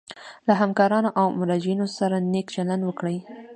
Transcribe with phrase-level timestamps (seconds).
[0.47, 3.17] له همکارانو او مراجعینو سره نیک چلند وکړي.